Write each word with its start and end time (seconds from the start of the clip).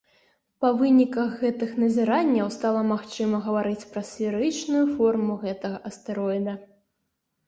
Па 0.63 0.69
выніках 0.77 1.33
гэтых 1.41 1.73
назіранняў 1.83 2.47
стала 2.55 2.81
магчыма 2.91 3.41
гаварыць 3.47 3.89
пра 3.97 4.03
сферычную 4.13 4.81
форму 4.95 5.37
гэтага 5.45 5.77
астэроіда. 5.91 6.57